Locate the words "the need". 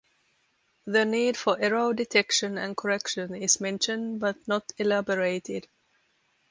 0.87-1.37